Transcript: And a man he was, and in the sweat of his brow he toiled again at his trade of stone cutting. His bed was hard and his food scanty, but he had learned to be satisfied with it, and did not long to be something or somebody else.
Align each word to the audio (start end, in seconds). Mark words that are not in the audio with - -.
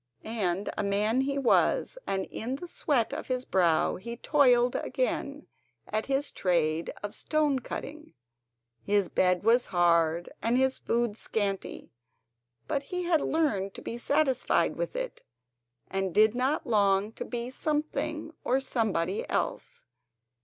And 0.25 0.71
a 0.75 0.83
man 0.83 1.21
he 1.21 1.37
was, 1.37 1.99
and 2.07 2.25
in 2.31 2.55
the 2.55 2.67
sweat 2.67 3.13
of 3.13 3.27
his 3.27 3.45
brow 3.45 3.97
he 3.97 4.17
toiled 4.17 4.75
again 4.75 5.45
at 5.87 6.07
his 6.07 6.31
trade 6.31 6.91
of 7.03 7.13
stone 7.13 7.59
cutting. 7.59 8.15
His 8.81 9.09
bed 9.09 9.43
was 9.43 9.67
hard 9.67 10.27
and 10.41 10.57
his 10.57 10.79
food 10.79 11.17
scanty, 11.17 11.91
but 12.67 12.81
he 12.81 13.03
had 13.03 13.21
learned 13.21 13.75
to 13.75 13.83
be 13.83 13.95
satisfied 13.95 14.75
with 14.75 14.95
it, 14.95 15.21
and 15.87 16.15
did 16.15 16.33
not 16.33 16.65
long 16.65 17.11
to 17.11 17.23
be 17.23 17.51
something 17.51 18.33
or 18.43 18.59
somebody 18.59 19.29
else. 19.29 19.85